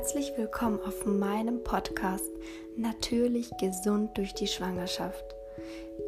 Herzlich 0.00 0.32
willkommen 0.38 0.80
auf 0.86 1.04
meinem 1.04 1.62
Podcast 1.62 2.30
Natürlich 2.74 3.50
gesund 3.60 4.16
durch 4.16 4.32
die 4.32 4.46
Schwangerschaft. 4.46 5.22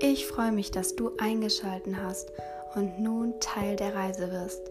Ich 0.00 0.26
freue 0.26 0.50
mich, 0.50 0.70
dass 0.70 0.96
du 0.96 1.10
eingeschalten 1.18 2.02
hast 2.02 2.32
und 2.74 3.00
nun 3.00 3.38
Teil 3.40 3.76
der 3.76 3.94
Reise 3.94 4.32
wirst. 4.32 4.62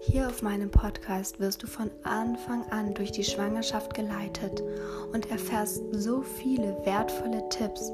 Hier 0.00 0.26
auf 0.26 0.42
meinem 0.42 0.72
Podcast 0.72 1.38
wirst 1.38 1.62
du 1.62 1.68
von 1.68 1.92
Anfang 2.02 2.64
an 2.70 2.92
durch 2.92 3.12
die 3.12 3.22
Schwangerschaft 3.22 3.94
geleitet 3.94 4.64
und 5.12 5.30
erfährst 5.30 5.80
so 5.92 6.22
viele 6.22 6.76
wertvolle 6.84 7.48
Tipps, 7.50 7.92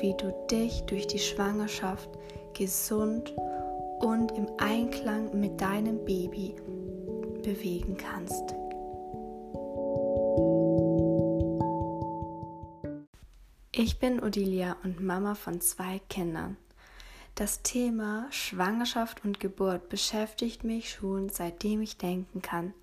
wie 0.00 0.14
du 0.18 0.30
dich 0.50 0.82
durch 0.82 1.06
die 1.06 1.20
Schwangerschaft 1.20 2.10
gesund 2.52 3.34
und 4.00 4.30
im 4.32 4.46
Einklang 4.58 5.40
mit 5.40 5.58
deinem 5.58 6.04
Baby 6.04 6.54
bewegen 7.42 7.96
kannst. 7.96 8.54
Ich 13.74 13.98
bin 13.98 14.22
Odilia 14.22 14.76
und 14.84 15.00
Mama 15.02 15.34
von 15.34 15.62
zwei 15.62 15.98
Kindern. 16.10 16.58
Das 17.34 17.62
Thema 17.62 18.26
Schwangerschaft 18.30 19.24
und 19.24 19.40
Geburt 19.40 19.88
beschäftigt 19.88 20.62
mich 20.62 20.90
schon 20.90 21.30
seitdem 21.30 21.80
ich 21.80 21.96
denken 21.96 22.42
kann. 22.42 22.74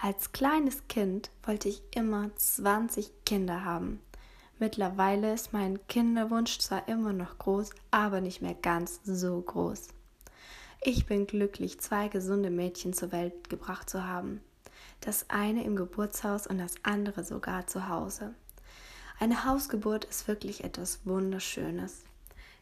Als 0.00 0.32
kleines 0.32 0.88
Kind 0.88 1.30
wollte 1.42 1.68
ich 1.68 1.82
immer 1.94 2.34
20 2.34 3.12
Kinder 3.26 3.66
haben. 3.66 4.00
Mittlerweile 4.58 5.34
ist 5.34 5.52
mein 5.52 5.86
Kinderwunsch 5.86 6.58
zwar 6.60 6.88
immer 6.88 7.12
noch 7.12 7.36
groß, 7.36 7.68
aber 7.90 8.22
nicht 8.22 8.40
mehr 8.40 8.54
ganz 8.54 9.00
so 9.04 9.38
groß. 9.38 9.88
Ich 10.80 11.04
bin 11.04 11.26
glücklich, 11.26 11.78
zwei 11.78 12.08
gesunde 12.08 12.48
Mädchen 12.48 12.94
zur 12.94 13.12
Welt 13.12 13.50
gebracht 13.50 13.90
zu 13.90 14.06
haben. 14.06 14.40
Das 15.02 15.28
eine 15.28 15.62
im 15.64 15.76
Geburtshaus 15.76 16.46
und 16.46 16.56
das 16.56 16.76
andere 16.84 17.22
sogar 17.22 17.66
zu 17.66 17.90
Hause. 17.90 18.34
Eine 19.20 19.44
Hausgeburt 19.44 20.04
ist 20.04 20.28
wirklich 20.28 20.62
etwas 20.62 21.00
Wunderschönes. 21.04 22.04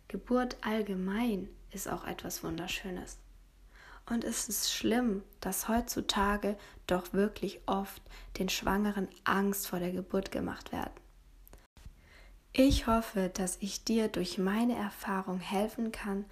Geburt 0.09 0.57
allgemein 0.63 1.51
ist 1.71 1.87
auch 1.87 2.07
etwas 2.07 2.43
Wunderschönes. 2.43 3.19
Und 4.09 4.25
es 4.25 4.49
ist 4.49 4.73
schlimm, 4.73 5.23
dass 5.41 5.69
heutzutage 5.69 6.57
doch 6.87 7.13
wirklich 7.13 7.61
oft 7.67 8.01
den 8.39 8.49
Schwangeren 8.49 9.09
Angst 9.25 9.69
vor 9.69 9.81
der 9.81 9.93
Geburt 9.93 10.31
gemacht 10.33 10.73
wird. 10.73 10.91
Ich 12.55 12.87
hoffe, 12.87 13.31
dass 13.35 13.59
ich 13.61 13.85
dir 13.85 14.09
durch 14.09 14.39
meine 14.39 14.77
Erfahrung 14.77 15.41
helfen 15.41 15.93
kann, 15.93 16.25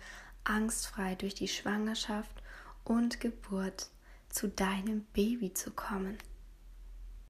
angstfrei 0.45 1.17
durch 1.17 1.35
die 1.35 1.49
Schwangerschaft 1.49 2.43
und 2.85 3.21
Geburt 3.21 3.91
zu 4.31 4.49
deinem 4.49 5.03
Baby 5.13 5.53
zu 5.53 5.71
kommen. 5.71 6.17